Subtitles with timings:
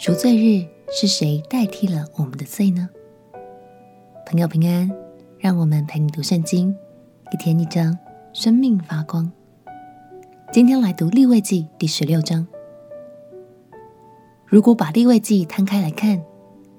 [0.00, 2.88] 赎罪日是谁代替了我们的罪呢？
[4.24, 4.90] 朋友平安，
[5.38, 6.74] 让我们陪你读圣经，
[7.30, 7.98] 一天一章，
[8.32, 9.30] 生命发光。
[10.50, 12.46] 今天来读立位记第十六章。
[14.46, 16.22] 如果把立位记摊开来看，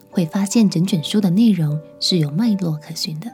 [0.09, 3.31] 会发现整卷书的内容是有脉络可循的，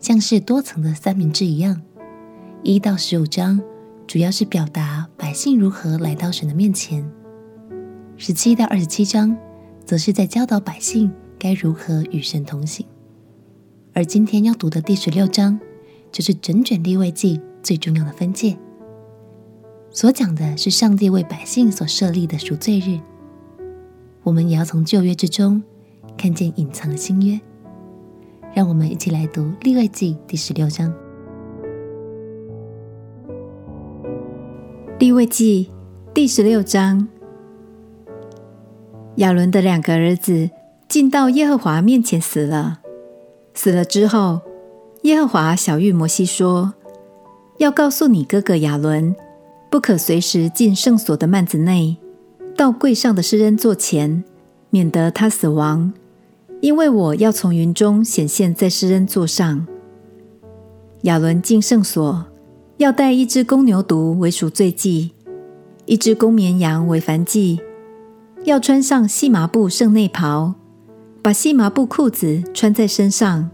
[0.00, 1.80] 像是多层的三明治一样。
[2.64, 3.62] 一到十五章
[4.08, 7.08] 主要是表达百姓如何来到神的面前，
[8.16, 9.36] 十七到二十七章
[9.84, 12.86] 则是在教导百姓该如何与神同行。
[13.92, 15.58] 而今天要读的第十六章，
[16.12, 18.56] 就是整卷立位记最重要的分界，
[19.90, 23.00] 所讲的是上帝为百姓所设立的赎罪日。
[24.22, 25.62] 我们也要从旧约之中
[26.16, 27.38] 看见隐藏的新约，
[28.54, 30.92] 让我们一起来读立位记第十六章。
[35.00, 35.68] 立位记
[36.14, 37.06] 第十六章，
[39.16, 40.50] 亚伦的两个儿子
[40.88, 42.80] 进到耶和华面前死了。
[43.54, 44.40] 死了之后，
[45.02, 46.74] 耶和华晓諭摩西说
[47.58, 49.14] ：“要告诉你哥哥亚伦，
[49.70, 51.96] 不可随时进圣所的幔子内。”
[52.56, 54.22] 到柜上的施恩座前，
[54.70, 55.92] 免得他死亡，
[56.60, 59.66] 因为我要从云中显现在施恩座上。
[61.02, 62.26] 亚伦进圣所，
[62.76, 65.12] 要带一只公牛犊为赎罪祭，
[65.84, 67.60] 一只公绵羊为燔祭，
[68.44, 70.54] 要穿上细麻布圣内袍，
[71.22, 73.50] 把细麻布裤子穿在身上，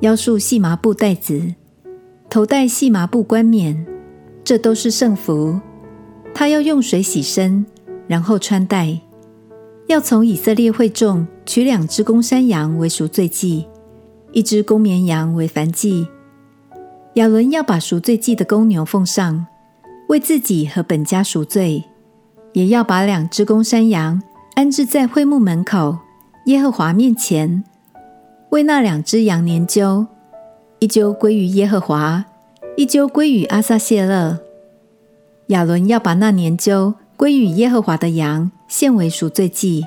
[0.00, 1.54] 腰束细麻布带子，
[2.28, 3.86] 头戴细麻布冠冕，
[4.42, 5.60] 这都是圣服。
[6.34, 7.64] 他要用水洗身。
[8.08, 9.00] 然后穿戴，
[9.86, 13.64] 要从以色列会众取两只公山羊为赎罪祭，
[14.32, 16.06] 一只公绵羊为燔祭。
[17.14, 19.46] 亚伦要把赎罪祭的公牛奉上，
[20.08, 21.82] 为自己和本家赎罪，
[22.52, 24.22] 也要把两只公山羊
[24.54, 25.98] 安置在会幕门口
[26.46, 27.64] 耶和华面前，
[28.50, 30.06] 为那两只羊年究，
[30.78, 32.24] 一阄归于耶和华，
[32.76, 34.38] 一阄归于阿撒谢勒。
[35.48, 36.94] 亚伦要把那年究。
[37.14, 39.86] 归于耶和华的羊献为赎罪祭，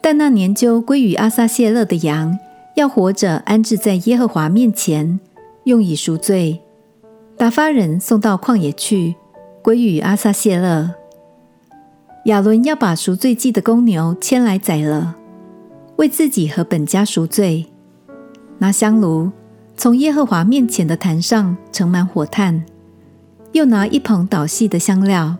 [0.00, 2.38] 但那年究归于阿撒谢勒的羊
[2.76, 5.18] 要活着安置在耶和华面前，
[5.64, 6.60] 用以赎罪。
[7.36, 9.16] 打发人送到旷野去，
[9.60, 10.94] 归于阿撒谢勒。
[12.24, 15.16] 亚伦要把赎罪祭的公牛牵来宰了，
[15.96, 17.66] 为自己和本家赎罪。
[18.58, 19.30] 拿香炉
[19.76, 22.64] 从耶和华面前的坛上盛满火炭，
[23.52, 25.36] 又拿一捧捣细的香料。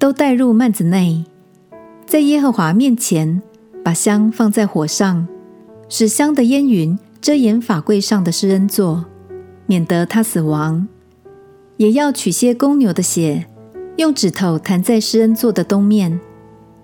[0.00, 1.24] 都带入幔子内，
[2.06, 3.42] 在耶和华面前，
[3.84, 5.26] 把香放在火上，
[5.88, 9.04] 使香的烟云遮掩法柜上的施恩座，
[9.66, 10.86] 免得他死亡。
[11.78, 13.46] 也要取些公牛的血，
[13.98, 16.20] 用指头弹在施恩座的东面，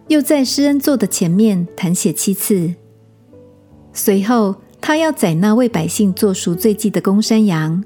[0.09, 2.75] 又在施恩座的前面弹血七次。
[3.93, 7.85] 随后，他要宰那为百姓做赎罪祭的公山羊，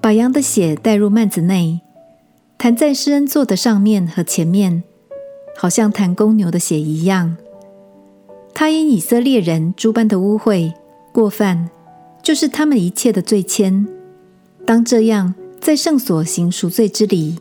[0.00, 1.80] 把羊的血带入幔子内。
[2.56, 4.84] 弹在施恩座的上面和前面，
[5.56, 7.36] 好像弹公牛的血一样。
[8.54, 10.72] 他因以色列人诸般的污秽
[11.12, 11.68] 过犯，
[12.22, 13.84] 就是他们一切的罪愆，
[14.64, 17.40] 当这样在圣所行赎罪之礼，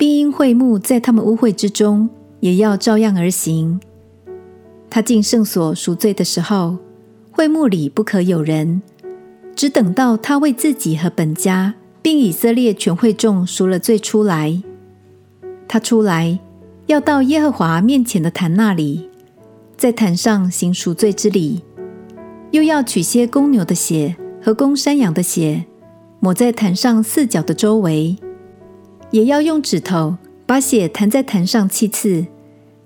[0.00, 2.08] 并因会幕在他们污秽之中，
[2.40, 3.78] 也要照样而行。
[4.88, 6.78] 他进圣所赎罪的时候，
[7.30, 8.80] 会幕里不可有人，
[9.54, 11.74] 只等到他为自己和本家。
[12.02, 14.62] 并以色列全会众赎了罪出来，
[15.68, 16.38] 他出来
[16.86, 19.10] 要到耶和华面前的坛那里，
[19.76, 21.60] 在坛上行赎罪之礼，
[22.52, 25.66] 又要取些公牛的血和公山羊的血，
[26.20, 28.16] 抹在坛上四角的周围，
[29.10, 30.16] 也要用指头
[30.46, 32.26] 把血弹在坛上七次，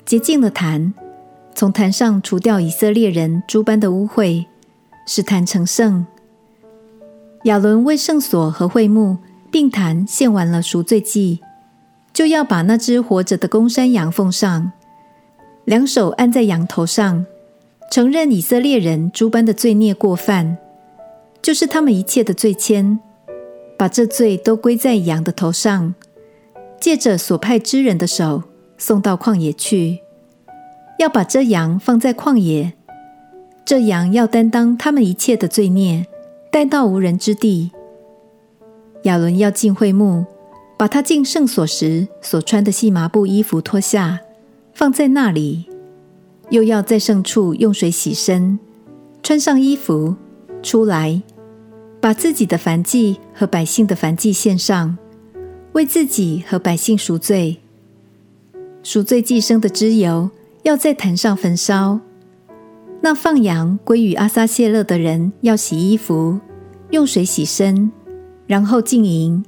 [0.04, 0.92] 洁净了坛，
[1.54, 4.46] 从坛上除掉以色列人诸般的污秽，
[5.06, 6.06] 使坛成圣。
[7.44, 9.18] 亚伦为圣所和会幕
[9.50, 11.40] 并坛献完了赎罪祭，
[12.12, 14.72] 就要把那只活着的公山羊奉上，
[15.66, 17.26] 两手按在羊头上，
[17.90, 20.56] 承认以色列人诸般的罪孽过犯，
[21.42, 22.98] 就是他们一切的罪愆，
[23.78, 25.94] 把这罪都归在羊的头上，
[26.80, 28.42] 借着所派之人的手
[28.76, 30.00] 送到旷野去，
[30.98, 32.72] 要把这羊放在旷野，
[33.64, 36.06] 这羊要担当他们一切的罪孽。
[36.50, 37.72] 带到无人之地，
[39.02, 40.24] 亚伦要进会幕，
[40.78, 44.20] 把他进圣所时所穿的细麻布衣服脱下，
[44.72, 45.64] 放在那里；
[46.50, 48.56] 又要在圣处用水洗身，
[49.20, 50.14] 穿上衣服
[50.62, 51.20] 出来，
[52.00, 54.96] 把自己的燔祭和百姓的燔祭献上，
[55.74, 57.58] 为自己和百姓赎罪。
[58.82, 60.30] 赎罪祭生的脂油
[60.62, 62.00] 要在坛上焚烧。
[63.00, 66.40] 那放羊归于阿撒谢勒的人要洗衣服，
[66.90, 67.92] 用水洗身，
[68.46, 69.44] 然后进营。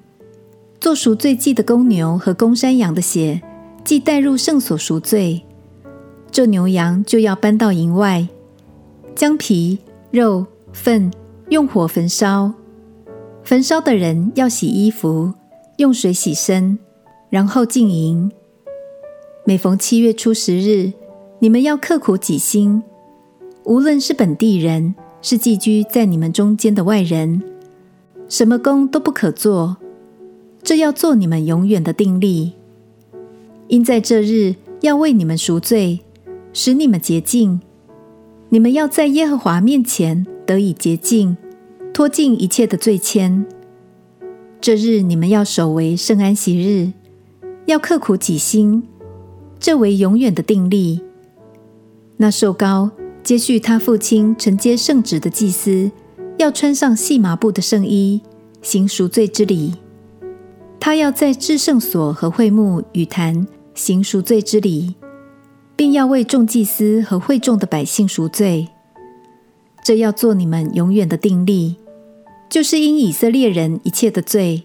[0.80, 3.40] 做赎罪祭的公牛和公山羊的血，
[3.82, 5.42] 既带入圣所赎罪，
[6.30, 8.28] 这牛羊就要搬到营外，
[9.14, 9.78] 将皮、
[10.10, 11.10] 肉、粪
[11.48, 12.52] 用火焚烧。
[13.42, 15.32] 焚烧的人要洗衣服，
[15.76, 16.78] 用水洗身，
[17.28, 18.30] 然后进营。
[19.44, 20.92] 每逢七月初十日，
[21.38, 22.82] 你们要刻苦己心。
[23.64, 27.42] 无论是本地人，是寄居在你们中间的外人，
[28.28, 29.76] 什么工都不可做，
[30.62, 32.54] 这要做你们永远的定例。
[33.68, 36.00] 因在这日要为你们赎罪，
[36.54, 37.60] 使你们洁净。
[38.48, 41.36] 你们要在耶和华面前得以洁净，
[41.92, 43.44] 脱尽一切的罪愆。
[44.60, 46.92] 这日你们要守为圣安息日，
[47.66, 48.82] 要刻苦己心，
[49.58, 51.00] 这为永远的定例。
[52.16, 52.90] 那受膏。
[53.22, 55.90] 接续他父亲承接圣职的祭司，
[56.38, 58.22] 要穿上细麻布的圣衣，
[58.62, 59.74] 行赎罪之礼。
[60.78, 64.94] 他要在至圣所和会幕与坛行赎罪之礼，
[65.74, 68.68] 并要为众祭司和会众的百姓赎罪。
[69.82, 71.74] 这要做你们永远的定例，
[72.48, 74.62] 就是因以色列人一切的罪，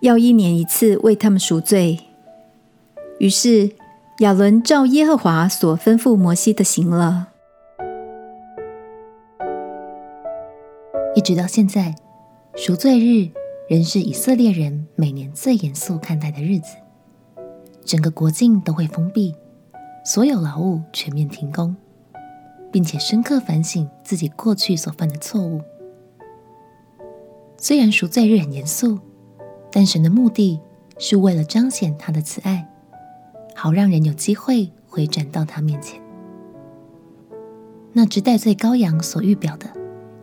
[0.00, 1.98] 要一年一次为他们赎罪。
[3.18, 3.70] 于是
[4.18, 7.28] 亚伦照耶和华所吩咐摩西的行了。
[11.14, 11.94] 一直到现在，
[12.56, 13.30] 赎罪日
[13.68, 16.74] 仍是以色列人每年最严肃看待的日子。
[17.84, 19.34] 整个国境都会封闭，
[20.04, 21.76] 所有劳务全面停工，
[22.70, 25.60] 并且深刻反省自己过去所犯的错误。
[27.64, 28.98] 虽然赎罪日很严肃，
[29.70, 30.58] 但神的目的
[30.98, 32.68] 是为了彰显他的慈爱，
[33.54, 36.02] 好让人有机会回转到他面前。
[37.92, 39.70] 那只代罪羔羊所预表的。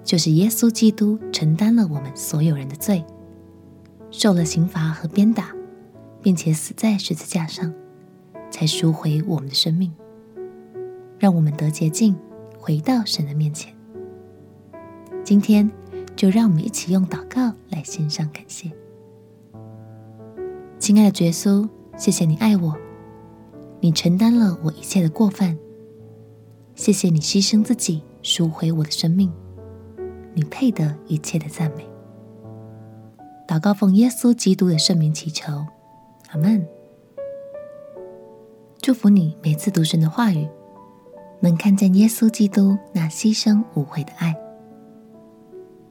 [0.04, 3.06] 就是耶稣基督承担了我们所有人的罪，
[4.10, 5.54] 受了刑罚和鞭打，
[6.22, 7.72] 并且死在十字架上，
[8.50, 9.94] 才赎回我们的生命，
[11.20, 12.18] 让我们得洁净，
[12.58, 13.72] 回到神的面前。
[15.24, 15.70] 今天
[16.20, 18.70] 就让我们一起用祷告来献上感谢。
[20.78, 22.76] 亲爱的耶稣，谢谢你爱我，
[23.80, 25.58] 你承担了我一切的过犯，
[26.76, 29.32] 谢谢你牺牲自己赎回我的生命。
[30.34, 31.88] 你配得一切的赞美。
[33.48, 35.66] 祷告奉耶稣基督的圣名祈求，
[36.32, 36.68] 阿门。
[38.82, 40.46] 祝福你每次读神的话语，
[41.40, 44.36] 能看见耶稣基督那牺牲无悔的爱。